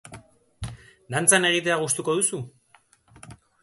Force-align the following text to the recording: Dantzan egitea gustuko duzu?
Dantzan 1.17 1.47
egitea 1.51 1.79
gustuko 1.85 2.19
duzu? 2.23 2.43